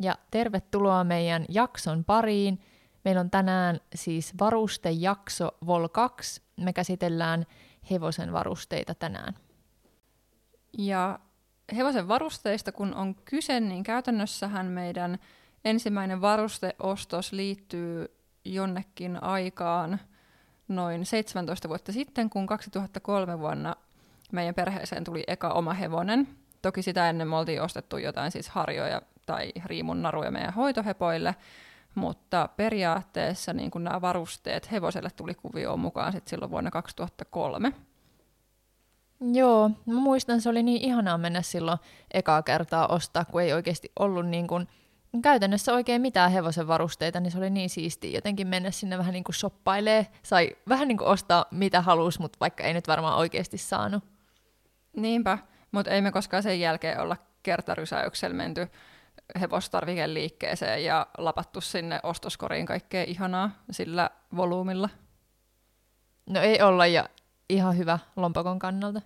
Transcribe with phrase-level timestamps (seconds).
[0.00, 2.60] ja tervetuloa meidän jakson pariin.
[3.04, 6.42] Meillä on tänään siis varustejakso Vol 2.
[6.56, 7.46] Me käsitellään
[7.90, 9.34] hevosen varusteita tänään.
[10.78, 11.18] Ja
[11.76, 15.18] hevosen varusteista kun on kyse, niin käytännössähän meidän
[15.64, 20.00] ensimmäinen varusteostos liittyy jonnekin aikaan
[20.68, 23.76] noin 17 vuotta sitten, kun 2003 vuonna
[24.32, 26.28] meidän perheeseen tuli eka oma hevonen.
[26.62, 31.34] Toki sitä ennen me oltiin ostettu jotain siis harjoja tai riimun naruja meidän hoitohepoille,
[31.94, 37.72] mutta periaatteessa niin kun nämä varusteet hevoselle tuli kuvioon mukaan sit silloin vuonna 2003.
[39.32, 41.78] Joo, mä muistan, se oli niin ihanaa mennä silloin
[42.14, 44.68] ekaa kertaa ostaa, kun ei oikeasti ollut niin kuin,
[45.22, 49.24] käytännössä oikein mitään hevosen varusteita, niin se oli niin siistiä jotenkin mennä sinne vähän niin
[49.24, 50.06] kuin shoppailee.
[50.22, 54.04] Sai vähän niin kuin ostaa mitä halusi, mutta vaikka ei nyt varmaan oikeasti saanut.
[54.96, 55.38] Niinpä,
[55.72, 58.68] mutta ei me koskaan sen jälkeen olla kertarysäyksellä menty
[59.40, 64.88] hevostarvikeliikkeeseen ja lapattu sinne ostoskoriin kaikkea ihanaa sillä volyymilla.
[66.30, 67.08] No ei olla ja
[67.48, 69.02] ihan hyvä lompakon kannalta.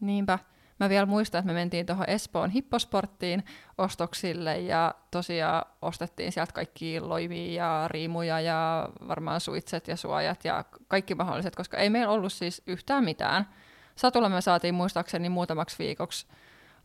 [0.00, 0.38] Niinpä.
[0.80, 3.44] Mä vielä muistan, että me mentiin tuohon Espoon hipposporttiin
[3.78, 10.64] ostoksille ja tosiaan ostettiin sieltä kaikki loivia ja riimuja ja varmaan suitset ja suojat ja
[10.88, 13.48] kaikki mahdolliset, koska ei meillä ollut siis yhtään mitään.
[13.96, 16.26] Satulla me saatiin muistaakseni muutamaksi viikoksi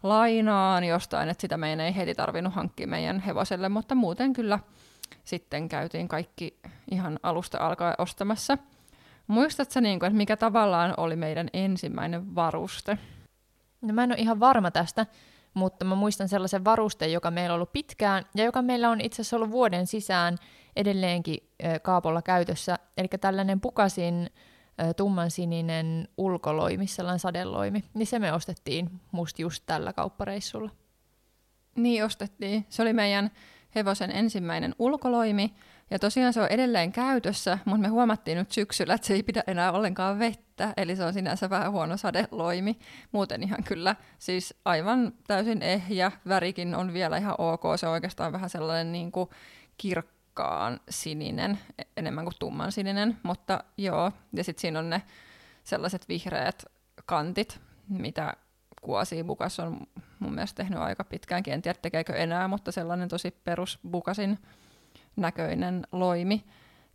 [0.03, 4.59] lainaan jostain, että sitä meidän ei heti tarvinnut hankkia meidän hevoselle, mutta muuten kyllä
[5.23, 6.59] sitten käytiin kaikki
[6.91, 8.57] ihan alusta alkaen ostamassa.
[9.27, 12.97] Muistatko niin kuin, että mikä tavallaan oli meidän ensimmäinen varuste?
[13.81, 15.05] No mä en ole ihan varma tästä,
[15.53, 19.21] mutta mä muistan sellaisen varusteen, joka meillä on ollut pitkään ja joka meillä on itse
[19.21, 20.37] asiassa ollut vuoden sisään
[20.75, 21.49] edelleenkin
[21.81, 22.79] kaapolla käytössä.
[22.97, 24.29] Eli tällainen pukasin
[24.97, 30.71] tummansininen ulkoloimi, sellainen sadeloimi, niin se me ostettiin musta just tällä kauppareissulla.
[31.75, 32.65] Niin ostettiin.
[32.69, 33.31] Se oli meidän
[33.75, 35.53] hevosen ensimmäinen ulkoloimi,
[35.89, 39.43] ja tosiaan se on edelleen käytössä, mutta me huomattiin nyt syksyllä, että se ei pidä
[39.47, 42.79] enää ollenkaan vettä, eli se on sinänsä vähän huono sadeloimi.
[43.11, 48.31] Muuten ihan kyllä, siis aivan täysin ehjä, värikin on vielä ihan ok, se on oikeastaan
[48.31, 49.29] vähän sellainen niin kuin
[49.77, 55.01] kirkko kirkkaan sininen, e- enemmän kuin tumman sininen, mutta joo, ja sitten siinä on ne
[55.63, 56.65] sellaiset vihreät
[57.05, 57.59] kantit,
[57.89, 58.33] mitä
[58.81, 59.87] Kuasi Bukas on
[60.19, 64.39] mun mielestä tehnyt aika pitkäänkin, en tiedä tekeekö enää, mutta sellainen tosi perus Bukasin
[65.15, 66.43] näköinen loimi.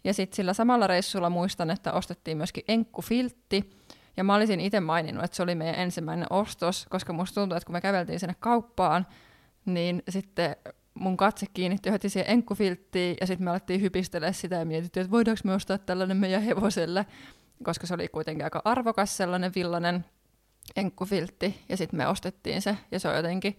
[0.05, 3.71] Ja sitten sillä samalla reissulla muistan, että ostettiin myöskin enkkufiltti,
[4.17, 7.67] ja mä olisin itse maininnut, että se oli meidän ensimmäinen ostos, koska musta tuntuu, että
[7.67, 9.07] kun me käveltiin sinne kauppaan,
[9.65, 10.57] niin sitten
[10.95, 15.11] mun katse kiinnittyi heti siihen enkkufilttiin, ja sitten me alettiin hypistellä sitä ja mietittiin, että
[15.11, 17.07] voidaanko me ostaa tällainen meidän hevoselle,
[17.63, 20.05] koska se oli kuitenkin aika arvokas sellainen villainen
[20.77, 23.59] enkkufiltti, ja sitten me ostettiin se, ja se on jotenkin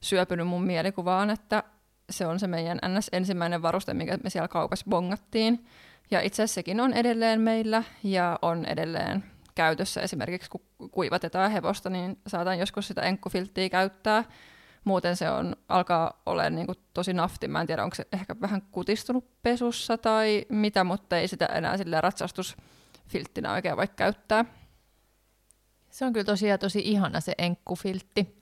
[0.00, 1.62] syöpynyt mun mielikuvaan, että
[2.10, 5.66] se on se meidän NS ensimmäinen varuste, mikä me siellä kaupassa bongattiin.
[6.10, 10.00] Ja itse asiassa sekin on edelleen meillä ja on edelleen käytössä.
[10.00, 10.60] Esimerkiksi kun
[10.90, 14.24] kuivatetaan hevosta, niin saatan joskus sitä enkkufilttiä käyttää
[14.84, 17.48] muuten se on, alkaa olla niin tosi nafti.
[17.48, 21.76] Mä en tiedä, onko se ehkä vähän kutistunut pesussa tai mitä, mutta ei sitä enää
[21.76, 24.44] sille ratsastusfilttinä oikein voi käyttää.
[25.90, 28.40] Se on kyllä tosiaan tosi ihana se enkkufiltti.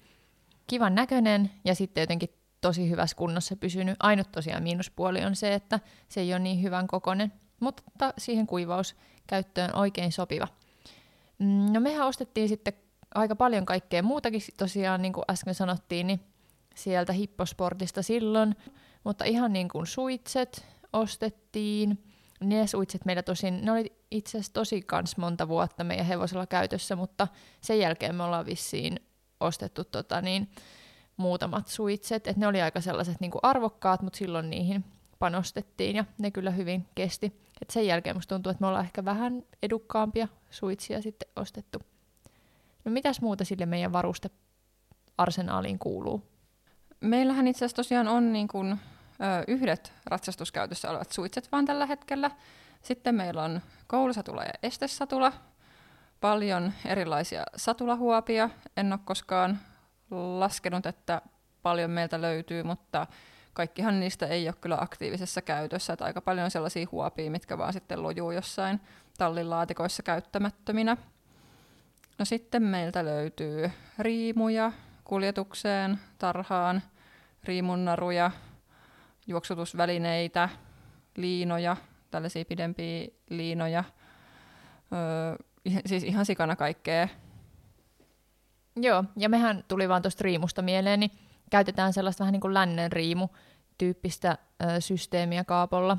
[0.67, 2.29] Kivan näköinen ja sitten jotenkin
[2.61, 3.97] tosi hyvässä kunnossa pysynyt.
[4.01, 9.75] Ainut tosiaan miinuspuoli on se, että se ei ole niin hyvän kokonen, mutta siihen kuivauskäyttöön
[9.75, 10.49] oikein sopiva.
[11.39, 12.73] Mm, no mehän ostettiin sitten
[13.15, 16.21] aika paljon kaikkea muutakin tosiaan, niin kuin äsken sanottiin, niin
[16.75, 18.57] sieltä hipposportista silloin,
[19.05, 22.05] mutta ihan niin kuin suitset ostettiin.
[22.41, 26.97] Ne suitset meillä tosin, ne oli itse asiassa tosi kans monta vuotta meidän hevosella käytössä,
[26.97, 27.29] mutta
[27.61, 29.01] sen jälkeen me ollaan vissiin
[29.41, 30.51] ostettu tota niin,
[31.17, 34.85] muutamat suitset, että ne oli aika sellaiset niin kuin arvokkaat, mutta silloin niihin
[35.19, 37.41] panostettiin ja ne kyllä hyvin kesti.
[37.63, 41.79] Et sen jälkeen musta tuntuu, että me ollaan ehkä vähän edukkaampia suitsia sitten ostettu.
[42.89, 46.23] No mitäs muuta sille meidän varustearsenaaliin kuuluu?
[47.01, 48.77] Meillähän itse asiassa tosiaan on niin kuin, ö,
[49.49, 52.31] yhdet ratsastuskäytössä olevat suitset vaan tällä hetkellä.
[52.83, 55.33] Sitten meillä on koulusatula ja estesatula,
[56.21, 58.51] paljon erilaisia satulahuopia.
[58.77, 59.59] En ole koskaan
[60.11, 61.23] laskenut, että
[61.63, 63.07] paljon meiltä löytyy, mutta
[63.53, 67.73] kaikkihan niistä ei ole kyllä aktiivisessa käytössä, että aika paljon on sellaisia huopia, mitkä vaan
[67.73, 68.81] sitten lojuu jossain
[69.19, 70.97] tallilaatikoissa käyttämättöminä.
[72.19, 74.73] No sitten meiltä löytyy riimuja
[75.05, 76.83] kuljetukseen, tarhaan,
[77.45, 78.31] riimunnaruja,
[79.27, 80.49] juoksutusvälineitä,
[81.17, 81.77] liinoja,
[82.11, 83.85] tällaisia pidempiä liinoja,
[84.93, 85.37] öö,
[85.87, 87.09] siis ihan sikana kaikkea.
[88.77, 91.11] Joo, ja mehän tuli vaan tuosta riimusta mieleen, niin
[91.51, 93.29] käytetään sellaista vähän niin kuin lännen riimu
[93.79, 95.99] tyyppistä ö, systeemiä kaapolla.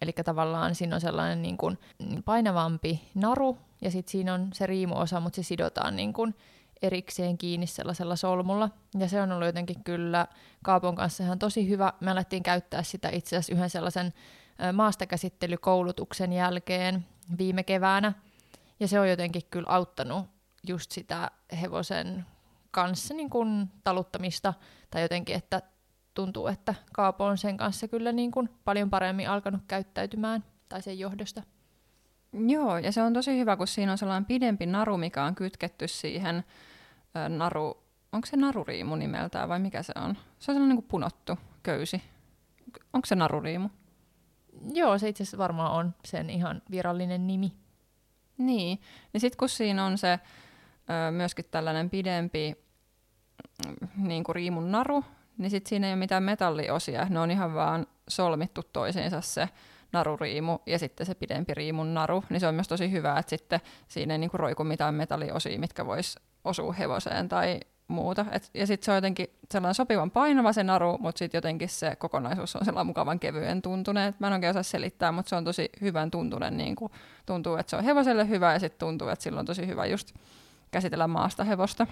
[0.00, 1.78] Eli tavallaan siinä on sellainen niin kuin
[2.24, 6.34] painavampi naru, ja sitten siinä on se riimuosa, mutta se sidotaan niin kuin
[6.82, 8.70] erikseen kiinni sellaisella solmulla.
[8.98, 10.26] Ja se on ollut jotenkin kyllä
[10.62, 11.92] Kaapon kanssa ihan tosi hyvä.
[12.00, 14.14] Me alettiin käyttää sitä itse asiassa yhden sellaisen
[14.72, 17.06] maastakäsittelykoulutuksen jälkeen
[17.38, 18.12] viime keväänä.
[18.80, 20.26] Ja se on jotenkin kyllä auttanut
[20.68, 21.30] just sitä
[21.60, 22.26] hevosen
[22.70, 24.54] kanssa niin kuin taluttamista
[24.90, 25.62] tai jotenkin, että
[26.18, 30.98] tuntuu, että Kaapo on sen kanssa kyllä niin kuin paljon paremmin alkanut käyttäytymään tai sen
[30.98, 31.42] johdosta.
[32.32, 35.88] Joo, ja se on tosi hyvä, kun siinä on sellainen pidempi naru, mikä on kytketty
[35.88, 36.44] siihen
[37.16, 37.82] ö, naru,
[38.12, 40.14] onko se naruriimu nimeltään vai mikä se on?
[40.14, 42.02] Se on sellainen niin kuin punottu köysi.
[42.92, 43.68] Onko se naruriimu?
[44.74, 47.52] Joo, se itse asiassa varmaan on sen ihan virallinen nimi.
[48.38, 48.80] Niin,
[49.12, 52.54] niin sitten kun siinä on se ö, myöskin tällainen pidempi
[53.66, 55.04] mm, niin kuin riimun naru,
[55.38, 59.48] niin sitten siinä ei ole mitään metalliosia, ne on ihan vaan solmittu toisiinsa se
[59.92, 63.60] naruriimu ja sitten se pidempi riimun naru, niin se on myös tosi hyvä, että sitten
[63.88, 68.26] siinä ei niinku roiku mitään metalliosia, mitkä vois osua hevoseen tai muuta.
[68.32, 71.96] Et, ja sitten se on jotenkin sellainen sopivan painava se naru, mutta sitten jotenkin se
[71.96, 74.08] kokonaisuus on sellainen mukavan kevyen tuntunen.
[74.08, 76.56] Et mä en oikein osaa selittää, mutta se on tosi hyvän tuntunen.
[76.56, 76.92] Niin kuin
[77.26, 80.14] tuntuu, että se on hevoselle hyvä ja sitten tuntuu, että sillä on tosi hyvä just
[80.70, 81.86] käsitellä maasta hevosta.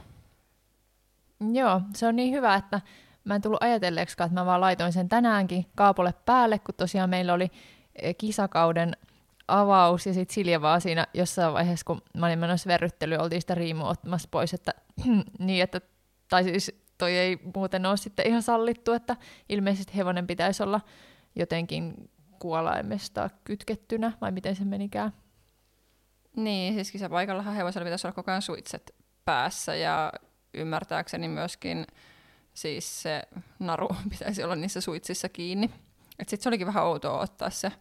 [1.53, 2.81] Joo, se on niin hyvä, että
[3.27, 7.35] mä en tullut ajatelleeksi, että mä vaan laitoin sen tänäänkin Kaapolle päälle, kun tosiaan meillä
[7.35, 7.51] oli
[8.03, 8.97] eh, kisakauden
[9.49, 13.55] avaus ja sitten Silja vaan siinä jossain vaiheessa, kun mä olin menossa verryttelyyn, oltiin sitä
[13.55, 14.73] riimua ottamassa pois, että
[15.39, 15.81] niin, että
[16.29, 19.17] tai siis toi ei muuten ole sitten ihan sallittu, että
[19.49, 20.81] ilmeisesti hevonen pitäisi olla
[21.37, 25.13] jotenkin kuolaimesta kytkettynä, vai miten se menikään?
[26.37, 28.95] Niin, siis kisapaikallahan hevosella pitäisi olla koko ajan suitset
[29.25, 30.13] päässä ja
[30.55, 31.87] ymmärtääkseni myöskin
[32.57, 33.23] siis se
[33.59, 35.71] naru pitäisi olla niissä suitsissa kiinni.
[36.19, 37.73] Sitten se olikin vähän outoa ottaa se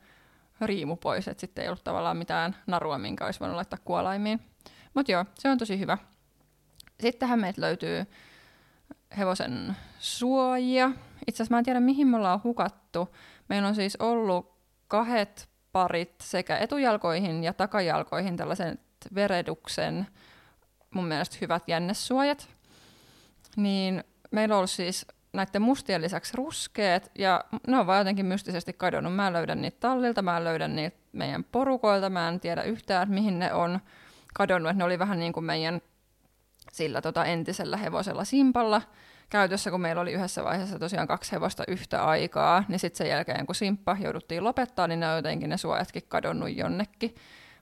[0.62, 4.42] riimu pois, että sitten ei ollut tavallaan mitään narua, minkä olisi voinut laittaa kuolaimiin.
[4.94, 5.98] Mutta joo, se on tosi hyvä.
[7.00, 8.06] Sittenhän meiltä löytyy
[9.18, 10.92] hevosen suojia.
[11.28, 13.16] Itse asiassa mä en tiedä, mihin me ollaan hukattu.
[13.50, 14.56] Meillä on siis ollut
[14.88, 18.80] kahdet parit sekä etujalkoihin ja takajalkoihin tällaisen
[19.16, 20.08] vereduksen
[20.92, 22.50] mun mielestä hyvät jännessuojat.
[23.56, 24.04] Niin
[24.36, 29.16] meillä on ollut siis näiden mustien lisäksi ruskeat, ja ne on vaan jotenkin mystisesti kadonnut.
[29.16, 33.12] Mä en löydä niitä tallilta, mä en löydä niitä meidän porukoilta, mä en tiedä yhtään,
[33.12, 33.80] mihin ne on
[34.34, 34.72] kadonnut.
[34.72, 35.82] Et ne oli vähän niin kuin meidän
[36.72, 38.82] sillä tota entisellä hevosella simpalla
[39.30, 43.46] käytössä, kun meillä oli yhdessä vaiheessa tosiaan kaksi hevosta yhtä aikaa, niin sitten sen jälkeen,
[43.46, 47.16] kun simppa jouduttiin lopettaa, niin ne on jotenkin ne suojatkin kadonnut jonnekin.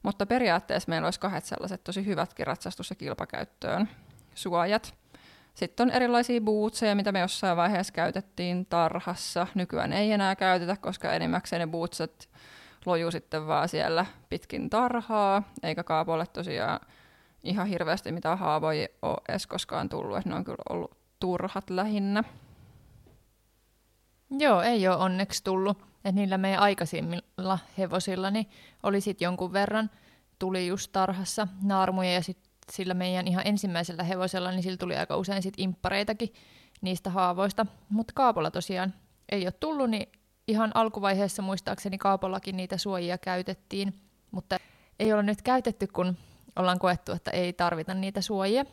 [0.04, 3.90] Mutta periaatteessa meillä olisi kahdet sellaiset tosi hyvätkin ratsastus- ja kilpakäyttöön
[4.36, 5.03] suojat.
[5.54, 9.48] Sitten on erilaisia bootseja, mitä me jossain vaiheessa käytettiin tarhassa.
[9.56, 12.30] Nykyään ei enää käytetä, koska enimmäkseen ne bootset
[12.86, 16.80] lojuu sitten vaan siellä pitkin tarhaa, eikä kaapolle tosiaan
[17.44, 22.24] ihan hirveästi mitään haavoja ole edes koskaan tullut, että ne on kyllä ollut turhat lähinnä.
[24.40, 25.78] Joo, ei ole onneksi tullut.
[25.96, 28.50] Että niillä meidän aikaisimmilla hevosilla niin
[28.84, 29.90] oli sitten jonkun verran,
[30.40, 35.18] tuli just tarhassa naarmuja ja sitten sillä meidän ihan ensimmäisellä hevosella, niin sillä tuli aika
[35.18, 36.34] usein sit imppareitakin
[36.82, 37.66] niistä haavoista.
[37.90, 38.94] Mutta Kaapolla tosiaan
[39.32, 40.12] ei ole tullut, niin
[40.48, 44.02] ihan alkuvaiheessa muistaakseni Kaapollakin niitä suojia käytettiin,
[44.32, 44.58] mutta
[45.00, 46.18] ei ole nyt käytetty, kun
[46.56, 48.66] ollaan koettu, että ei tarvita niitä suojia.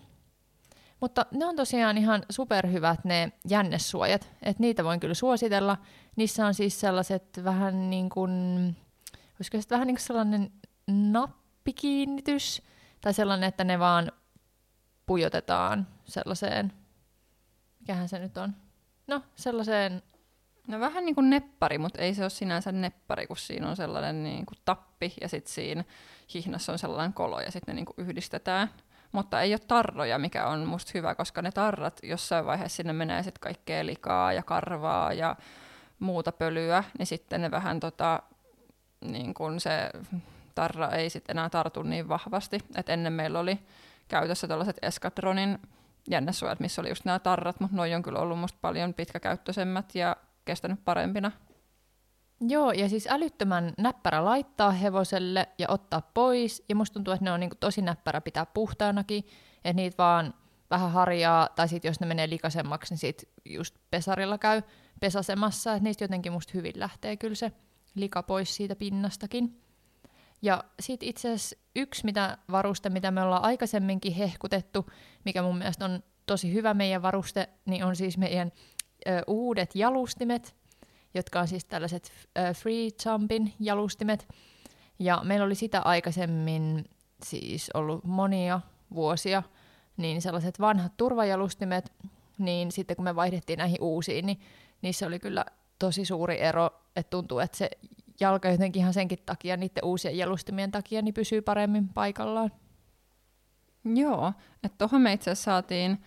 [1.00, 5.76] Mutta ne on tosiaan ihan superhyvät ne jännessuojat, että niitä voin kyllä suositella.
[6.16, 8.30] Niissä on siis sellaiset vähän niin kuin,
[9.36, 10.52] olisiko se vähän niin kuin sellainen
[10.86, 12.62] nappikiinnitys,
[13.00, 14.12] tai sellainen, että ne vaan
[15.06, 16.72] pujotetaan sellaiseen,
[17.80, 18.54] mikähän se nyt on,
[19.06, 20.02] no sellaiseen
[20.70, 24.22] No vähän niin kuin neppari, mutta ei se ole sinänsä neppari, kun siinä on sellainen
[24.22, 25.84] niin kuin tappi ja sitten siinä
[26.34, 28.70] hihnassa on sellainen kolo ja sitten ne niin kuin yhdistetään.
[29.12, 33.22] Mutta ei ole tarroja, mikä on musta hyvä, koska ne tarrat jossain vaiheessa sinne menee
[33.22, 35.36] sitten kaikkea likaa ja karvaa ja
[35.98, 38.22] muuta pölyä, niin sitten ne vähän tota,
[39.00, 39.90] niin kuin se
[40.54, 42.58] tarra ei sitten enää tartu niin vahvasti.
[42.74, 43.58] Et ennen meillä oli
[44.08, 45.58] käytössä tällaiset eskadronin
[46.10, 50.16] jännesuojat, missä oli just nämä tarrat, mutta noin on kyllä ollut musta paljon pitkäkäyttöisemmät ja
[50.44, 51.32] kestänyt parempina.
[52.40, 56.64] Joo, ja siis älyttömän näppärä laittaa hevoselle ja ottaa pois.
[56.68, 59.24] Ja musta tuntuu, että ne on niin tosi näppärä pitää puhtaanakin,
[59.56, 60.34] että niitä vaan
[60.70, 64.62] vähän harjaa, tai sitten jos ne menee likasemmaksi, niin sit just pesarilla käy
[65.00, 67.52] pesasemassa, että niistä jotenkin musta hyvin lähtee kyllä se
[67.94, 69.59] lika pois siitä pinnastakin.
[70.42, 74.86] Ja sitten itse asiassa yksi mitä varuste, mitä me ollaan aikaisemminkin hehkutettu,
[75.24, 78.52] mikä mun mielestä on tosi hyvä meidän varuste, niin on siis meidän
[79.08, 80.54] ö, uudet jalustimet,
[81.14, 84.28] jotka on siis tällaiset ö, free jumpin jalustimet.
[84.98, 86.84] Ja meillä oli sitä aikaisemmin
[87.24, 88.60] siis ollut monia
[88.94, 89.42] vuosia,
[89.96, 91.92] niin sellaiset vanhat turvajalustimet,
[92.38, 94.40] niin sitten kun me vaihdettiin näihin uusiin, niin
[94.82, 95.44] niissä oli kyllä
[95.78, 97.70] tosi suuri ero, että tuntuu, että se
[98.20, 102.52] jalka jotenkin ihan senkin takia, niiden uusien jalustimien takia, niin pysyy paremmin paikallaan.
[103.84, 105.98] Joo, että tuohon me itse asiassa saatiin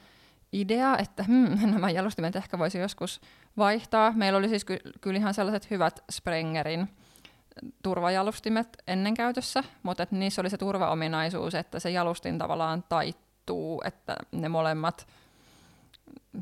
[0.54, 3.22] idea, että hmm, nämä jalustimet ehkä voisi joskus
[3.58, 4.12] vaihtaa.
[4.16, 6.90] Meillä oli siis ky- kyllä ihan sellaiset hyvät Sprengerin
[7.84, 14.16] turvajalustimet ennen käytössä, mutta että niissä oli se turvaominaisuus, että se jalustin tavallaan taittuu, että
[14.32, 15.08] ne molemmat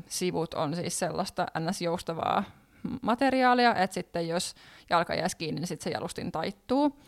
[0.06, 2.44] sivut on siis sellaista ns-joustavaa
[3.02, 4.54] materiaalia, että sitten jos
[4.90, 6.98] jalka jäisi kiinni, niin sitten se jalustin taittuu.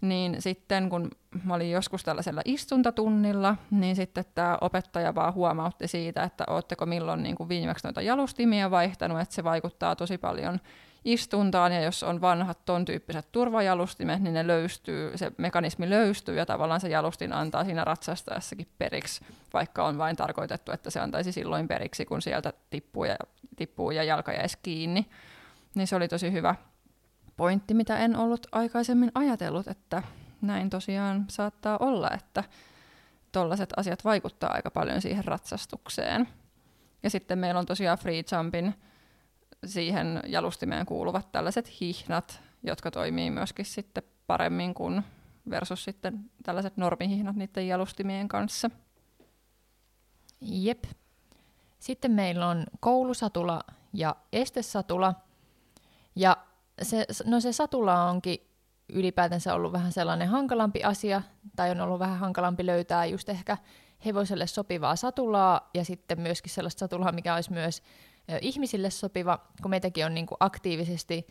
[0.00, 1.10] Niin sitten kun
[1.44, 7.22] mä olin joskus tällaisella istuntatunnilla, niin sitten tämä opettaja vaan huomautti siitä, että ootteko milloin
[7.22, 10.60] niin kuin viimeksi noita jalustimia vaihtanut, että se vaikuttaa tosi paljon
[11.06, 16.46] istuntaan, ja jos on vanhat ton tyyppiset turvajalustimet, niin ne löystyy, se mekanismi löystyy, ja
[16.46, 21.68] tavallaan se jalustin antaa siinä ratsastaessakin periksi, vaikka on vain tarkoitettu, että se antaisi silloin
[21.68, 23.16] periksi, kun sieltä tippuu ja,
[23.56, 25.06] tippuu ja jalka jäisi kiinni.
[25.74, 26.54] Niin se oli tosi hyvä
[27.36, 30.02] pointti, mitä en ollut aikaisemmin ajatellut, että
[30.42, 32.44] näin tosiaan saattaa olla, että
[33.32, 36.28] tollaiset asiat vaikuttaa aika paljon siihen ratsastukseen.
[37.02, 38.74] Ja sitten meillä on tosiaan free jumpin
[39.66, 45.02] siihen jalustimeen kuuluvat tällaiset hihnat, jotka toimii myöskin sitten paremmin kuin
[45.50, 48.70] versus sitten tällaiset normihihnat niiden jalustimien kanssa.
[50.40, 50.84] Jep.
[51.78, 53.60] Sitten meillä on koulusatula
[53.92, 55.14] ja estesatula.
[56.16, 56.36] Ja
[56.82, 58.38] se, no se satula onkin
[58.92, 61.22] ylipäätänsä ollut vähän sellainen hankalampi asia,
[61.56, 63.58] tai on ollut vähän hankalampi löytää just ehkä
[64.04, 67.82] hevoselle sopivaa satulaa, ja sitten myöskin sellaista satulaa, mikä olisi myös
[68.40, 71.26] ihmisille sopiva, kun meitäkin on niin kuin aktiivisesti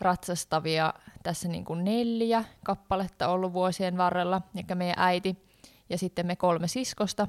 [0.00, 5.36] ratsastavia tässä niin kuin neljä kappaletta ollut vuosien varrella, ja meidän äiti
[5.90, 7.28] ja sitten me kolme siskosta,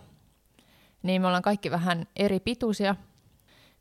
[1.03, 2.95] niin me ollaan kaikki vähän eri pituisia.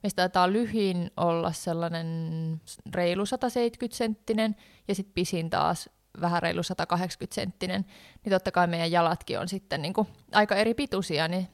[0.03, 2.61] Meistä taitaa lyhin olla sellainen
[2.95, 4.57] reilu 170 senttinen
[4.89, 5.91] ja sitten pisin taas
[6.21, 7.85] vähän reilu 180 senttinen,
[8.25, 11.49] niin totta kai meidän jalatkin on sitten niin kuin aika eri pituisia, niin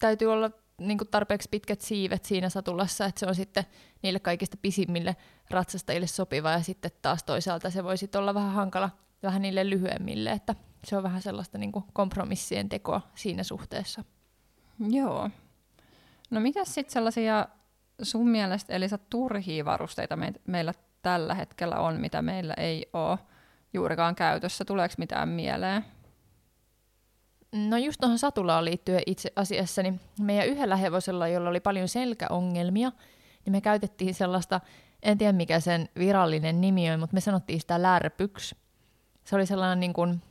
[0.00, 3.64] täytyy olla niin kuin tarpeeksi pitkät siivet siinä satulassa, että se on sitten
[4.02, 5.16] niille kaikista pisimmille
[5.50, 8.90] ratsastajille sopiva, ja sitten taas toisaalta se voi sitten olla vähän hankala
[9.22, 14.04] vähän niille lyhyemmille, että se on vähän sellaista niin kuin kompromissien tekoa siinä suhteessa.
[14.90, 15.30] Joo.
[16.30, 17.46] No mitä sitten sellaisia
[18.02, 23.18] sun mielestä, Elisa, turhia varusteita me, meillä tällä hetkellä on, mitä meillä ei ole
[23.72, 24.64] juurikaan käytössä?
[24.64, 25.84] Tuleeko mitään mieleen?
[27.52, 32.92] No just tuohon satulaan liittyen itse asiassa, niin meidän yhdellä hevosella, jolla oli paljon selkäongelmia,
[33.44, 34.60] niin me käytettiin sellaista,
[35.02, 38.56] en tiedä mikä sen virallinen nimi on, mutta me sanottiin sitä lärpyksi.
[39.24, 40.22] Se oli sellainen niin kuin,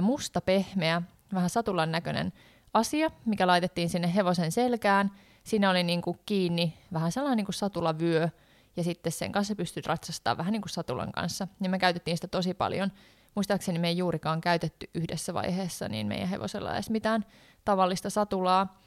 [0.00, 1.02] musta pehmeä,
[1.34, 2.32] vähän satulan näköinen
[2.74, 5.10] asia, mikä laitettiin sinne hevosen selkään.
[5.44, 8.28] Siinä oli niin kuin kiinni vähän sellainen niin kuin satulavyö,
[8.76, 11.48] ja sitten sen kanssa pystyt ratsastamaan vähän niin kuin satulan kanssa.
[11.60, 12.92] Ja me käytettiin sitä tosi paljon
[13.34, 17.24] muistaakseni me ei juurikaan käytetty yhdessä vaiheessa niin meidän hevosella edes mitään
[17.64, 18.80] tavallista satulaa,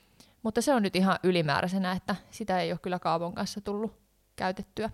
[0.43, 3.93] mutta se on nyt ihan ylimääräisenä, että sitä ei ole kyllä kaavon kanssa tullut
[4.35, 4.89] käytettyä.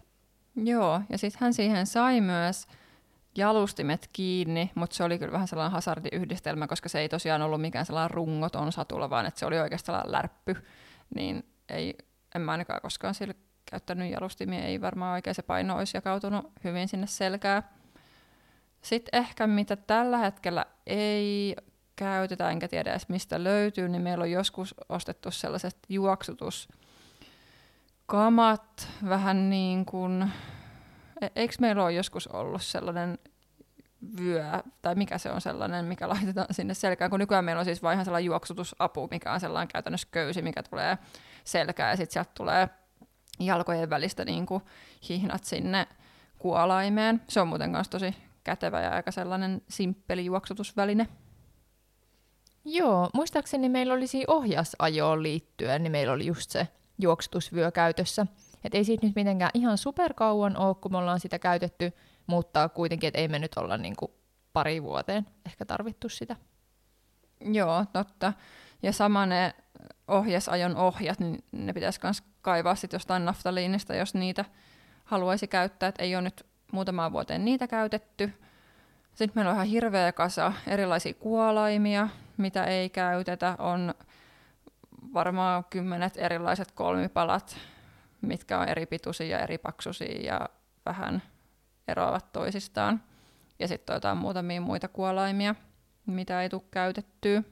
[0.55, 2.67] Joo, ja sitten hän siihen sai myös
[3.35, 7.85] jalustimet kiinni, mutta se oli kyllä vähän sellainen hasardiyhdistelmä, koska se ei tosiaan ollut mikään
[7.85, 10.55] sellainen rungoton satula, vaan että se oli oikeastaan lärppy,
[11.15, 11.97] niin ei,
[12.35, 13.33] en mä ainakaan koskaan sillä
[13.71, 17.63] käyttänyt jalustimia, ei varmaan oikein se paino olisi jakautunut hyvin sinne selkään.
[18.83, 21.55] Sitten ehkä mitä tällä hetkellä ei
[21.95, 29.85] käytetä, enkä tiedä edes mistä löytyy, niin meillä on joskus ostettu sellaiset juoksutuskamat, vähän niin
[29.85, 30.31] kuin,
[31.21, 33.19] e- eikö meillä ole joskus ollut sellainen
[34.19, 34.45] vyö,
[34.81, 37.95] tai mikä se on sellainen, mikä laitetaan sinne selkään, kun nykyään meillä on siis vain
[37.95, 40.97] ihan sellainen juoksutusapu, mikä on sellainen käytännössä köysi, mikä tulee
[41.43, 42.69] selkään, ja sitten sieltä tulee
[43.39, 44.63] jalkojen välistä niin kuin
[45.09, 45.87] hihnat sinne
[46.39, 47.21] kuolaimeen.
[47.27, 51.07] Se on muuten kanssa tosi kätevä ja aika sellainen simppeli juoksutusväline.
[52.65, 56.67] Joo, muistaakseni meillä oli siinä ohjasajoon liittyen, niin meillä oli just se
[56.99, 58.27] juoksutusvyö käytössä.
[58.63, 61.91] Et ei siitä nyt mitenkään ihan superkauan ole, kun me ollaan sitä käytetty,
[62.27, 64.11] mutta kuitenkin, että ei me nyt olla niin kuin
[64.53, 66.35] pari vuoteen ehkä tarvittu sitä.
[67.41, 68.33] Joo, totta.
[68.83, 69.55] Ja sama ne
[70.07, 74.45] ohjasajon ohjat, niin ne pitäisi myös kaivaa sitten jostain naftaliinista, jos niitä
[75.03, 75.89] haluaisi käyttää.
[75.89, 78.33] Et ei ole nyt muutamaan vuoteen niitä käytetty.
[79.15, 83.55] Sitten meillä on ihan hirveä kasa erilaisia kuolaimia, mitä ei käytetä.
[83.59, 83.93] On
[85.13, 87.57] varmaan kymmenet erilaiset kolmipalat,
[88.21, 90.49] mitkä on eri pituisia ja eri paksuisia ja
[90.85, 91.21] vähän
[91.87, 93.03] eroavat toisistaan.
[93.59, 95.55] Ja sitten jotain muutamia muita kuolaimia,
[96.05, 97.43] mitä ei tule käytettyä.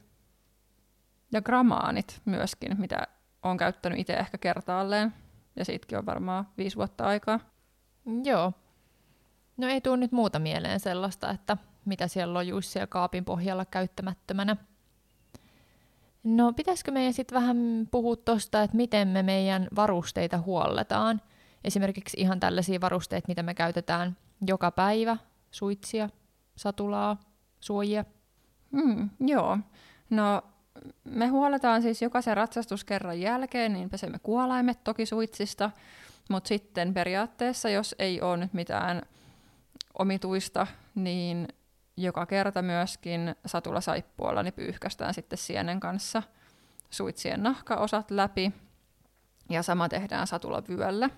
[1.31, 3.07] Ja gramaanit myöskin, mitä
[3.43, 5.13] on käyttänyt itse ehkä kertaalleen.
[5.55, 7.39] Ja siitäkin on varmaan viisi vuotta aikaa.
[8.23, 8.53] Joo.
[9.61, 14.55] No ei tule nyt muuta mieleen sellaista, että mitä siellä lojuisi siellä kaapin pohjalla käyttämättömänä.
[16.23, 21.21] No pitäisikö meidän sitten vähän puhua tuosta, että miten me meidän varusteita huolletaan?
[21.63, 25.17] Esimerkiksi ihan tällaisia varusteita, mitä me käytetään joka päivä,
[25.51, 26.09] suitsia,
[26.55, 27.17] satulaa,
[27.59, 28.05] suojia.
[28.71, 29.57] Mm, joo.
[30.09, 30.41] No
[31.03, 35.71] me huoletaan siis jokaisen ratsastuskerran jälkeen, niin pesemme kuolaimet toki suitsista,
[36.29, 39.01] mutta sitten periaatteessa, jos ei ole nyt mitään
[40.01, 41.47] omituista, niin
[41.97, 46.23] joka kerta myöskin satula saippualla niin pyyhkästään sitten sienen kanssa
[46.89, 48.51] suitsien nahkaosat läpi.
[49.49, 51.09] Ja sama tehdään satula vyöllä.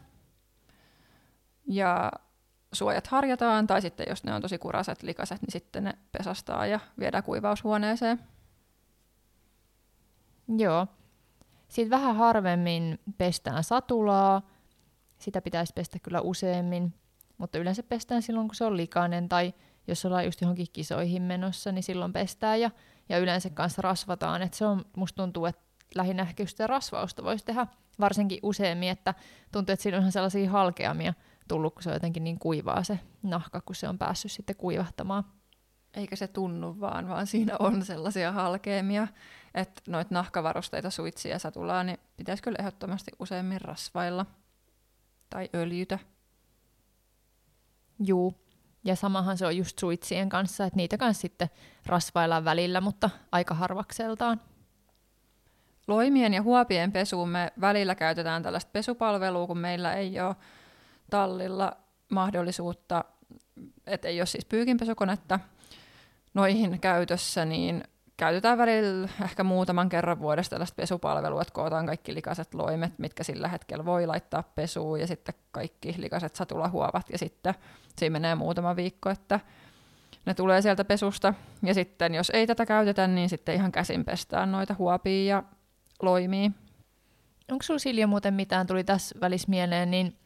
[1.67, 2.11] Ja
[2.73, 6.79] suojat harjataan, tai sitten jos ne on tosi kuraset, likaset, niin sitten ne pesastaa ja
[6.99, 8.19] viedään kuivaushuoneeseen.
[10.57, 10.87] Joo.
[11.67, 14.41] Sitten vähän harvemmin pestään satulaa.
[15.19, 16.93] Sitä pitäisi pestä kyllä useammin,
[17.37, 19.53] mutta yleensä pestään silloin, kun se on likainen tai
[19.87, 22.71] jos ollaan just johonkin kisoihin menossa, niin silloin pestään ja,
[23.09, 24.41] ja yleensä kanssa rasvataan.
[24.41, 25.61] Et se on, musta tuntuu, että
[25.95, 27.67] lähinnä ehkä just rasvausta voisi tehdä
[27.99, 29.13] varsinkin useammin, että
[29.51, 31.13] tuntuu, että siinä on ihan sellaisia halkeamia
[31.47, 35.23] tullut, kun se on jotenkin niin kuivaa se nahka, kun se on päässyt sitten kuivahtamaan.
[35.93, 39.07] Eikä se tunnu vaan, vaan siinä on sellaisia halkeamia,
[39.53, 44.25] että noita nahkavarusteita, suitsia ja satulaa, niin pitäisi kyllä ehdottomasti useammin rasvailla
[45.29, 45.99] tai öljytä.
[48.07, 48.33] Juu,
[48.83, 51.49] ja samahan se on just suitsien kanssa, että niitä kanssa sitten
[51.85, 54.41] rasvaillaan välillä, mutta aika harvakseltaan.
[55.87, 60.35] Loimien ja huopien pesuun me välillä käytetään tällaista pesupalvelua, kun meillä ei ole
[61.09, 61.77] tallilla
[62.09, 63.05] mahdollisuutta,
[63.87, 65.39] että ei ole siis pyykinpesukonetta
[66.33, 67.83] noihin käytössä, niin
[68.23, 73.47] käytetään välillä ehkä muutaman kerran vuodesta tällaista pesupalvelua, että kootaan kaikki likaiset loimet, mitkä sillä
[73.47, 77.53] hetkellä voi laittaa pesuun, ja sitten kaikki likaiset satulahuovat, ja sitten
[77.97, 79.39] siinä menee muutama viikko, että
[80.25, 81.33] ne tulee sieltä pesusta,
[81.63, 85.43] ja sitten jos ei tätä käytetä, niin sitten ihan käsin pestään noita huopia ja
[86.01, 86.51] loimia.
[87.51, 90.17] Onko sinulla Silja muuten mitään, tuli tässä välissä mieleen, niin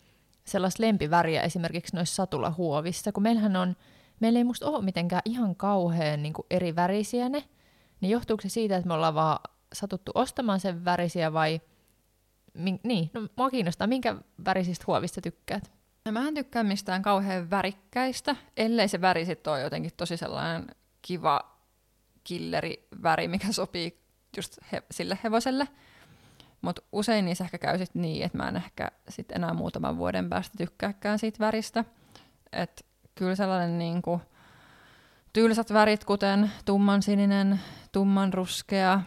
[0.46, 3.76] sellaista lempiväriä esimerkiksi noissa satulahuovissa, kun meillähän on,
[4.20, 7.44] meillä ei musta ole mitenkään ihan kauhean niin eri värisiä ne,
[8.02, 9.40] niin johtuuko se siitä, että me ollaan vaan
[9.74, 11.62] satuttu ostamaan sen värisiä vai...
[12.54, 15.72] Min, niin, no mua kiinnostaa, minkä värisistä huovista tykkäät?
[16.06, 20.68] No mä en tykkää mistään kauhean värikkäistä, ellei se väri sitten ole jotenkin tosi sellainen
[21.02, 21.58] kiva
[22.24, 24.00] killeriväri, mikä sopii
[24.38, 25.68] just he, sille hevoselle.
[26.62, 30.30] Mutta usein niissä ehkä käy sit niin, että mä en ehkä sit enää muutaman vuoden
[30.30, 31.86] päästä tykkääkään siitä väristä.
[32.52, 32.84] Että
[33.16, 34.22] kyllä sellainen niinku,
[35.38, 37.60] tylsät värit, kuten tummansininen,
[37.92, 39.02] tummanruskea,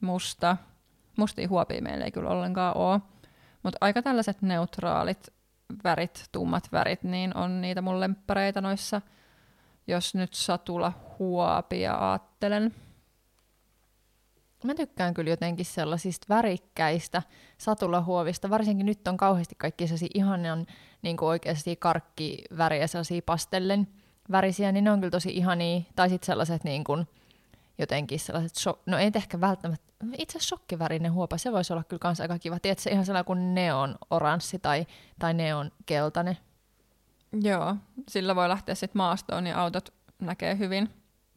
[0.00, 0.56] musta.
[1.18, 3.00] Mustia huopia meillä ei kyllä ollenkaan ole.
[3.62, 5.28] Mutta aika tällaiset neutraalit
[5.84, 9.00] värit, tummat värit, niin on niitä mun lemppareita noissa,
[9.86, 12.74] jos nyt satula huopia ajattelen.
[14.64, 17.22] Mä tykkään kyllä jotenkin sellaisista värikkäistä
[17.58, 20.66] satulahuovista, varsinkin nyt on kauheasti kaikki sellaisia ihanan
[21.02, 23.88] niin oikeasti karkkiväriä, sellaisia pastellen
[24.30, 25.80] värisiä, niin ne on kyllä tosi ihania.
[25.96, 27.06] Tai sitten sellaiset niin kuin,
[27.78, 32.00] jotenkin sellaiset, so- no ei ehkä välttämättä, itse asiassa shokkivärinen huopa, se voisi olla kyllä
[32.00, 32.60] kans aika kiva.
[32.60, 34.86] Tiedätkö, se ihan sellainen kuin neon oranssi tai,
[35.18, 36.38] tai neon keltainen.
[37.42, 37.76] Joo,
[38.08, 40.88] sillä voi lähteä sitten maastoon ja autot näkee hyvin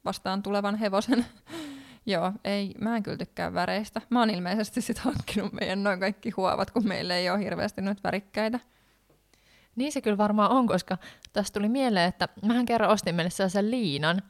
[0.06, 1.26] vastaan tulevan hevosen.
[2.06, 4.02] Joo, ei, mä en kyllä tykkää väreistä.
[4.10, 8.04] Mä oon ilmeisesti sitten hankkinut meidän noin kaikki huovat, kun meillä ei ole hirveästi noita
[8.04, 8.60] värikkäitä.
[9.76, 10.98] Niin se kyllä varmaan on, koska
[11.34, 14.22] tästä tuli mieleen, että mähän kerran ostin meille sellaisen liinan.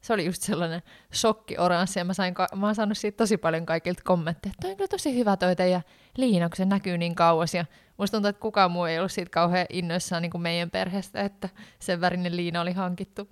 [0.00, 0.82] Se oli just sellainen
[1.14, 4.70] shokki oranssi ja mä, sain, mä oon saanut siitä tosi paljon kaikilta kommentteja, että toi
[4.70, 5.82] on kyllä tosi hyvä toi teidän
[6.16, 7.54] liina, kun se näkyy niin kauas.
[7.54, 7.64] Ja
[7.96, 11.48] musta tuntuu, että kukaan muu ei ollut siitä kauhean innoissaan niin kuin meidän perheestä, että
[11.78, 13.28] sen värinen liina oli hankittu.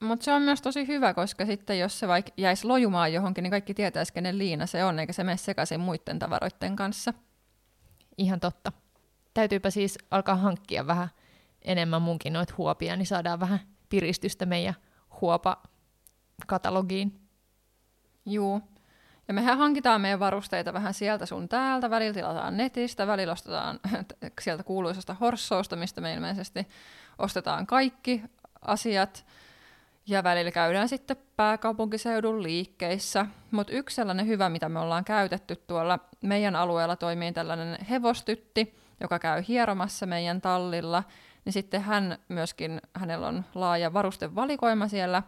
[0.00, 3.50] Mutta se on myös tosi hyvä, koska sitten jos se vaikka jäisi lojumaan johonkin, niin
[3.50, 7.14] kaikki tietäisi, kenen liina se on, eikä se mene sekaisin muiden tavaroiden kanssa.
[8.18, 8.72] Ihan totta.
[9.36, 11.08] Täytyypä siis alkaa hankkia vähän
[11.62, 14.74] enemmän munkin noita huopia, niin saadaan vähän piristystä meidän
[15.20, 17.20] huopa-katalogiin.
[18.26, 18.62] Juu.
[19.28, 23.80] Ja mehän hankitaan meidän varusteita vähän sieltä sun täältä, välillä tilataan netistä, välillä ostetaan
[24.40, 26.68] sieltä kuuluisasta Horssousta, mistä me ilmeisesti
[27.18, 28.22] ostetaan kaikki
[28.62, 29.26] asiat.
[30.06, 33.26] Ja välillä käydään sitten pääkaupunkiseudun liikkeissä.
[33.50, 39.18] Mutta yksi sellainen hyvä, mitä me ollaan käytetty tuolla meidän alueella, toimii tällainen hevostytti, joka
[39.18, 41.02] käy hieromassa meidän tallilla.
[41.44, 45.22] Niin sitten hän myöskin, hänellä on laaja varustevalikoima siellä,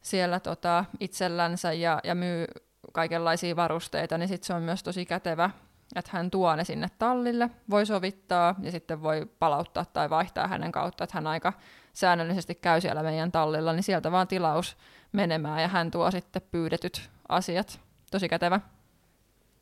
[0.00, 2.46] siellä tota, itsellänsä ja, ja myy
[2.92, 5.50] kaikenlaisia varusteita, niin sitten se on myös tosi kätevä,
[5.96, 10.72] että hän tuo ne sinne tallille, voi sovittaa ja sitten voi palauttaa tai vaihtaa hänen
[10.72, 11.52] kautta, että hän aika
[11.92, 14.76] säännöllisesti käy siellä meidän tallilla, niin sieltä vaan tilaus
[15.12, 17.80] menemään ja hän tuo sitten pyydetyt asiat.
[18.10, 18.60] Tosi kätevä.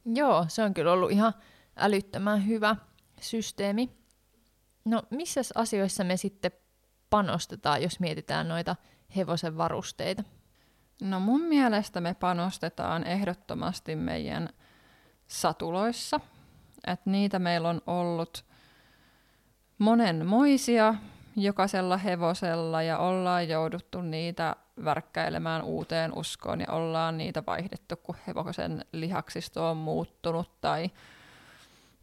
[0.05, 1.33] Joo, se on kyllä ollut ihan
[1.77, 2.77] älyttömän hyvä
[3.21, 3.91] systeemi.
[4.85, 6.51] No, missä asioissa me sitten
[7.11, 8.77] panostetaan, jos mietitään noita
[9.17, 10.23] hevosen varusteita?
[11.03, 14.49] No mun mielestä me panostetaan ehdottomasti meidän
[15.27, 16.21] satuloissa.
[16.87, 18.45] Et niitä meillä on ollut
[19.79, 20.95] monenmoisia
[21.37, 28.85] jokaisella hevosella ja ollaan jouduttu niitä värkkäilemään uuteen uskoon ja ollaan niitä vaihdettu, kun hevosen
[28.93, 30.91] lihaksisto on muuttunut tai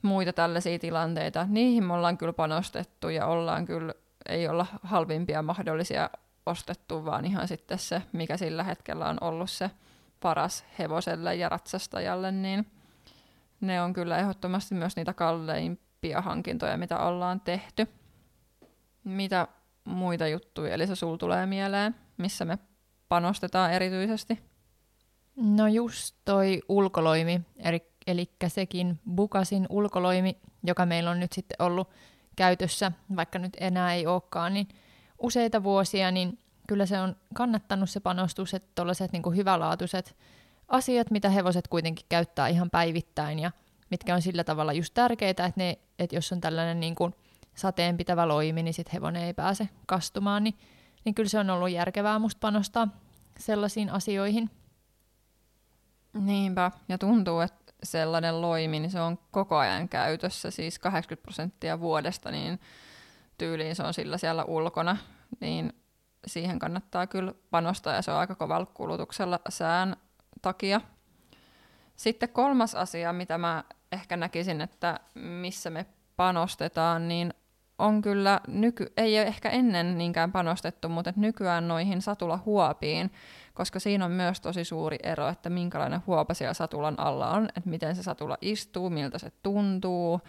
[0.04, 1.46] muita tällaisia tilanteita.
[1.50, 3.94] Niihin me ollaan kyllä panostettu ja ollaan kyllä,
[4.30, 6.10] ei olla halvimpia mahdollisia
[6.46, 9.72] ostettu, vaan ihan sitten se, mikä sillä hetkellä on ollut se
[10.20, 12.72] paras hevoselle ja ratsastajalle, niin
[13.62, 17.88] ne on kyllä ehdottomasti myös niitä kalleimpia hankintoja, mitä ollaan tehty.
[19.04, 19.48] Mitä
[19.84, 22.58] muita juttuja, eli se sul tulee mieleen, missä me
[23.10, 24.40] panostetaan erityisesti?
[25.36, 31.90] No just toi ulkoloimi, eli, eli sekin Bukasin ulkoloimi, joka meillä on nyt sitten ollut
[32.36, 34.68] käytössä, vaikka nyt enää ei olekaan, niin
[35.20, 40.16] useita vuosia, niin kyllä se on kannattanut se panostus, että tuollaiset niin hyvälaatuiset
[40.68, 43.52] asiat, mitä hevoset kuitenkin käyttää ihan päivittäin ja
[43.90, 47.14] mitkä on sillä tavalla just tärkeitä, että, ne, että jos on tällainen niin kuin
[47.56, 50.56] sateenpitävä loimi, niin sitten hevonen ei pääse kastumaan, niin,
[51.06, 52.88] niin kyllä se on ollut järkevää musta panostaa
[53.40, 54.50] sellaisiin asioihin.
[56.14, 61.80] Niinpä, ja tuntuu, että sellainen loimi, niin se on koko ajan käytössä, siis 80 prosenttia
[61.80, 62.60] vuodesta, niin
[63.38, 64.98] tyyliin se on sillä siellä ulkona,
[65.40, 65.74] niin
[66.28, 69.96] siihen kannattaa kyllä panostaa ja se on aika kovalla kulutuksella sään
[70.42, 70.82] takia.
[71.96, 77.34] Sitten kolmas asia, mitä mä ehkä näkisin, että missä me panostetaan, niin
[77.80, 83.12] on kyllä, nyky, ei ole ehkä ennen niinkään panostettu, mutta nykyään noihin satulahuopiin,
[83.54, 87.70] koska siinä on myös tosi suuri ero, että minkälainen huopa siellä satulan alla on, että
[87.70, 90.22] miten se satula istuu, miltä se tuntuu,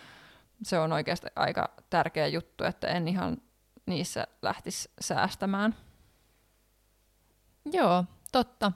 [0.63, 3.37] se on oikeasti aika tärkeä juttu, että en ihan
[3.87, 5.75] niissä lähtisi säästämään.
[7.73, 8.73] Joo, totta.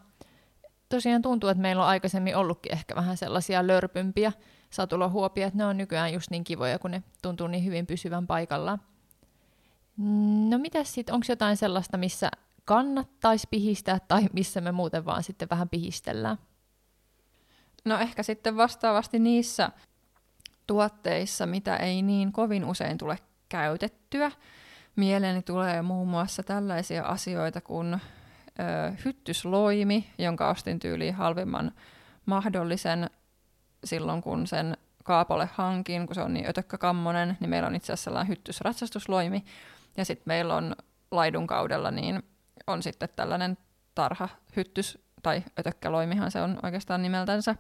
[0.89, 4.33] Tosiaan tuntuu, että meillä on aikaisemmin ollutkin ehkä vähän sellaisia lörpympiä
[4.71, 8.81] satulahuopia, että ne on nykyään just niin kivoja, kun ne tuntuu niin hyvin pysyvän paikallaan.
[10.49, 12.31] No mitä sitten, onko jotain sellaista, missä
[12.69, 16.37] kannattaisi pihistää tai missä me muuten vaan sitten vähän pihistellään?
[17.85, 19.71] No ehkä sitten vastaavasti niissä
[20.67, 24.33] tuotteissa, mitä ei niin kovin usein tule käytettyä.
[24.97, 27.99] Mieleeni tulee muun muassa tällaisia asioita kuin ö,
[29.05, 31.73] hyttysloimi, jonka ostin tyyliin halvimman
[32.27, 33.11] mahdollisen
[33.85, 38.05] silloin, kun sen kaapolle hankin, kun se on niin ötökkäkammonen, niin meillä on itse asiassa
[38.05, 39.45] sellainen hyttysratsastusloimi.
[39.97, 40.77] Ja sitten meillä on
[41.11, 42.23] laidun kaudella, niin
[42.69, 43.59] on sitten tällainen
[43.95, 47.55] tarha hyttys, tai ötökkäloimihan se on oikeastaan nimeltänsä,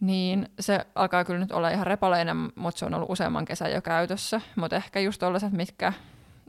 [0.00, 3.82] niin se alkaa kyllä nyt olla ihan repaleinen, mutta se on ollut useamman kesän jo
[3.82, 4.40] käytössä.
[4.56, 5.92] Mutta ehkä just tollaiset, mitkä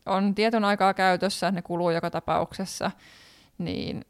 [0.06, 2.92] on tietyn aikaa käytössä, ne kuluu joka tapauksessa,
[3.58, 4.06] niin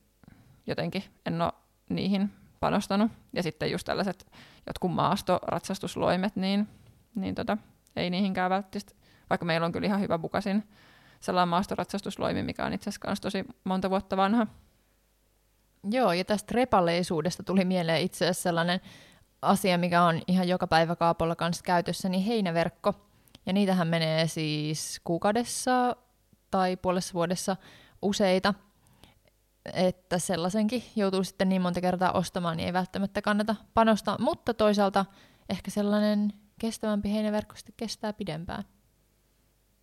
[0.67, 1.53] jotenkin en ole
[1.89, 3.11] niihin panostanut.
[3.33, 4.31] Ja sitten just tällaiset
[4.67, 6.67] jotkut maastoratsastusloimet, niin,
[7.15, 7.57] niin tota,
[7.95, 8.93] ei niihinkään välttämättä,
[9.29, 10.63] vaikka meillä on kyllä ihan hyvä bukasin
[11.21, 14.47] sellainen maastoratsastusloimi, mikä on itse asiassa tosi monta vuotta vanha.
[15.91, 18.81] Joo, ja tästä repaleisuudesta tuli mieleen itse asiassa sellainen
[19.41, 22.93] asia, mikä on ihan joka päivä kaapolla kanssa käytössä, niin heinäverkko.
[23.45, 25.95] Ja niitähän menee siis kuukaudessa
[26.51, 27.55] tai puolessa vuodessa
[28.01, 28.53] useita.
[29.73, 34.17] Että sellaisenkin joutuu sitten niin monta kertaa ostamaan, niin ei välttämättä kannata panostaa.
[34.19, 35.05] Mutta toisaalta
[35.49, 38.63] ehkä sellainen kestävämpi heinäverkko sitten kestää pidempään.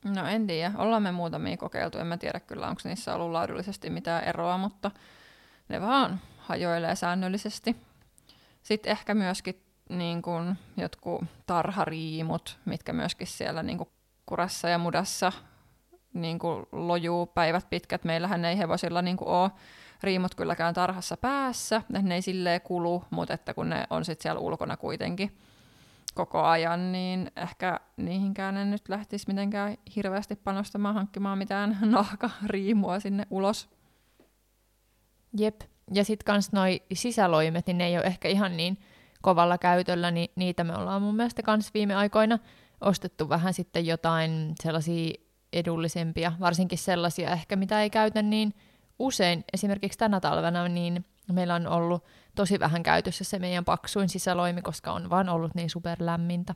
[0.05, 0.73] No en tiedä.
[0.77, 1.99] Ollaan me muutamia kokeiltu.
[1.99, 4.91] En mä tiedä kyllä, onko niissä ollut laadullisesti mitään eroa, mutta
[5.69, 7.77] ne vaan hajoilee säännöllisesti.
[8.63, 13.89] Sitten ehkä myöskin niin kuin jotkut tarhariimut, mitkä myöskin siellä niin kuin
[14.27, 15.33] kurassa ja mudassa
[16.13, 18.05] niin kuin lojuu päivät pitkät.
[18.05, 19.51] Meillähän ei hevosilla niin kuin ole
[20.03, 24.41] riimut kylläkään tarhassa päässä, ne ei silleen kulu, mutta että kun ne on sitten siellä
[24.41, 25.39] ulkona kuitenkin
[26.19, 33.27] koko ajan, niin ehkä niihinkään en nyt lähtisi mitenkään hirveästi panostamaan hankkimaan mitään nahkariimua sinne
[33.31, 33.69] ulos.
[35.39, 35.61] Jep,
[35.95, 38.79] ja sitten kans noi sisäloimet, niin ne ei ole ehkä ihan niin
[39.23, 42.39] kovalla käytöllä, niin niitä me ollaan mun mielestä kans viime aikoina
[42.81, 45.13] ostettu vähän sitten jotain sellaisia
[45.53, 48.55] edullisempia, varsinkin sellaisia ehkä, mitä ei käytä niin
[48.99, 49.45] usein.
[49.53, 52.05] Esimerkiksi tänä talvena niin meillä on ollut
[52.39, 56.55] tosi vähän käytössä se meidän paksuin sisäloimi, koska on vaan ollut niin superlämmintä.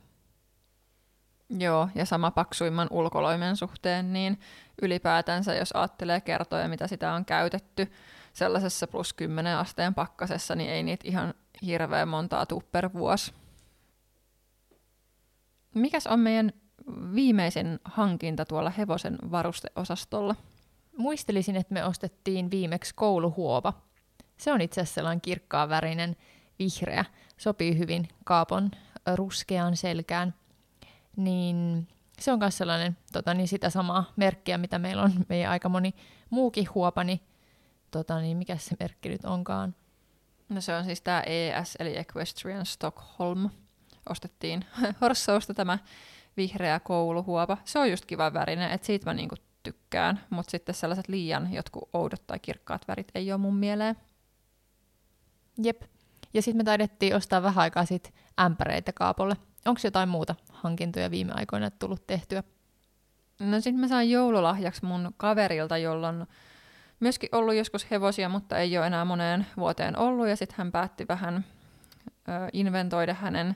[1.49, 4.39] Joo, ja sama paksuimman ulkoloimen suhteen, niin
[4.81, 7.91] ylipäätänsä, jos ajattelee kertoja, mitä sitä on käytetty
[8.33, 13.33] sellaisessa plus 10 asteen pakkasessa, niin ei niitä ihan hirveän montaa tuu per vuosi.
[15.75, 16.53] Mikäs on meidän
[17.15, 20.35] viimeisin hankinta tuolla hevosen varusteosastolla?
[20.97, 23.73] Muistelisin, että me ostettiin viimeksi kouluhuova.
[24.37, 26.15] Se on itse asiassa sellainen kirkkaan värinen
[26.59, 27.05] vihreä.
[27.37, 28.71] Sopii hyvin kaapon
[29.15, 30.33] ruskeaan selkään.
[31.15, 31.87] Niin
[32.19, 35.95] se on myös sellainen tota, niin sitä samaa merkkiä, mitä meillä on meidän aika moni
[36.29, 37.19] muukin huopa, niin,
[37.91, 39.75] tota, niin mikä se merkki nyt onkaan?
[40.49, 43.49] No se on siis tämä ES, eli Equestrian Stockholm.
[44.09, 44.65] Ostettiin
[45.01, 45.79] Horssousta tämä
[46.37, 47.57] vihreä kouluhuopa.
[47.65, 51.89] Se on just kiva värinen, että siitä mä niinku tykkään, mutta sitten sellaiset liian jotkut
[51.93, 53.95] oudot tai kirkkaat värit ei ole mun mieleen.
[55.57, 55.81] Jep.
[56.33, 59.35] Ja sitten me taidettiin ostaa vähän aikaa sit ämpäreitä kaapolle.
[59.65, 62.43] Onko jotain muuta hankintoja viime aikoina tullut tehtyä?
[63.39, 66.27] No sitten mä sain joululahjaksi mun kaverilta, jolla on
[66.99, 70.27] myöskin ollut joskus hevosia, mutta ei ole enää moneen vuoteen ollut.
[70.27, 71.45] Ja sitten hän päätti vähän
[72.27, 73.55] ö, inventoida hänen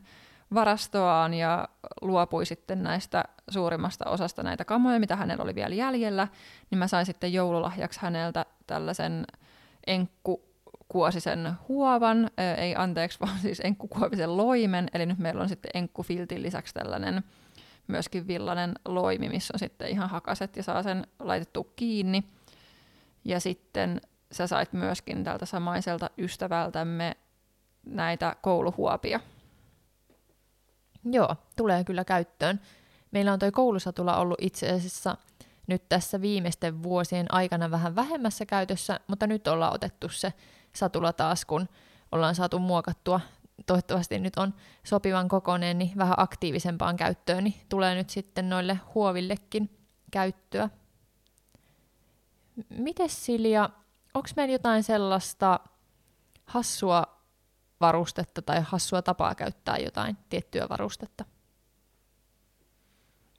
[0.53, 1.67] varastoaan ja
[2.01, 6.27] luopui sitten näistä suurimmasta osasta näitä kamoja, mitä hänellä oli vielä jäljellä,
[6.71, 9.25] niin mä sain sitten joululahjaksi häneltä tällaisen
[10.88, 16.73] enkkukuosisen huovan, ei anteeksi, vaan siis enkkukuovisen loimen, eli nyt meillä on sitten enkkufiltin lisäksi
[16.73, 17.23] tällainen
[17.88, 22.23] myöskin villainen loimi, missä on sitten ihan hakaset ja saa sen laitettu kiinni.
[23.26, 27.17] Ja sitten sä sait myöskin tältä samaiselta ystävältämme
[27.86, 29.19] näitä kouluhuopia.
[31.12, 32.62] Joo, tulee kyllä käyttöön.
[33.12, 35.17] Meillä on toi koulusatula ollut itse asiassa
[35.67, 40.34] nyt tässä viimeisten vuosien aikana vähän vähemmässä käytössä, mutta nyt ollaan otettu se
[40.80, 41.70] satula taas, kun
[42.12, 43.20] ollaan saatu muokattua.
[43.66, 49.70] Toivottavasti nyt on sopivan kokoinen, niin vähän aktiivisempaan käyttöön, niin tulee nyt sitten noille huovillekin
[50.12, 50.70] käyttöä.
[52.70, 53.70] Mites Silja,
[54.13, 55.60] onko meillä jotain sellaista
[56.46, 57.04] hassua
[57.82, 61.26] varustetta tai hassua tapaa käyttää jotain tiettyä varustetta?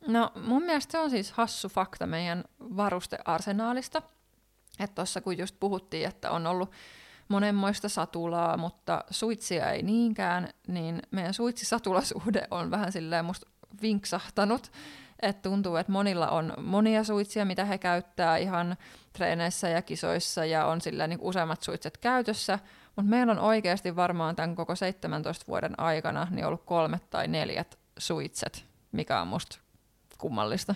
[0.07, 4.03] No mun mielestä se on siis hassu fakta meidän varustearsenaalista.
[4.79, 6.70] Että tuossa kun just puhuttiin, että on ollut
[7.28, 13.46] monenmoista satulaa, mutta suitsia ei niinkään, niin meidän suitsisatulasuhde on vähän silleen musta
[13.82, 14.72] vinksahtanut.
[15.22, 18.76] Että tuntuu, että monilla on monia suitsia, mitä he käyttää ihan
[19.12, 22.58] treeneissä ja kisoissa, ja on silleen niin useammat suitset käytössä,
[22.96, 27.78] mutta meillä on oikeasti varmaan tämän koko 17 vuoden aikana niin ollut kolmet tai neljät
[27.98, 29.58] suitset, mikä on musta
[30.18, 30.74] kummallista.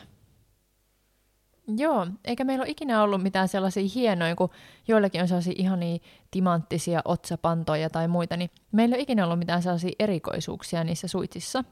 [1.66, 4.50] Joo, eikä meillä ole ikinä ollut mitään sellaisia hienoja, kun
[4.88, 5.98] joillakin on sellaisia ihania
[6.30, 11.64] timanttisia otsapantoja tai muita, niin meillä ei ole ikinä ollut mitään sellaisia erikoisuuksia niissä suitsissa.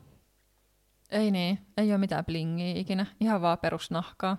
[1.11, 4.37] Ei niin, ei ole mitään blingiä ikinä, ihan vaan perusnahkaa.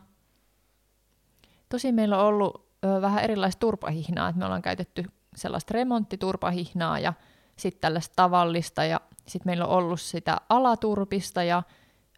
[1.69, 5.03] Tosi meillä on ollut ö, vähän erilaista turpahihnaa, että me ollaan käytetty
[5.35, 7.13] sellaista remonttiturpahihnaa ja
[7.55, 11.63] sitten tällaista tavallista ja sitten meillä on ollut sitä alaturpista ja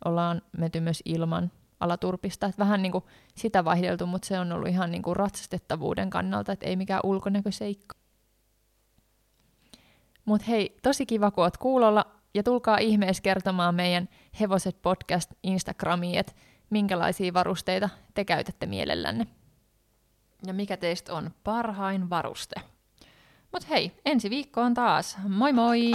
[0.06, 2.46] ollaan menty myös ilman alaturpista.
[2.46, 3.04] Et vähän niin kuin
[3.36, 7.96] sitä vaihdeltu, mutta se on ollut ihan niin kuin ratsastettavuuden kannalta, että ei mikään ulkonäköseikka.
[10.26, 14.10] Mutta hei, tosi kiva kun oot kuulolla ja tulkaa ihmeessä kertomaan meidän
[14.40, 16.34] Hevoset podcast Instagramiin, että
[16.70, 19.28] minkälaisia varusteita te käytätte mielellänne.
[20.46, 22.56] Ja mikä teistä on parhain varuste?
[23.52, 25.18] Mutta hei, ensi viikkoon taas.
[25.28, 25.92] Moi moi!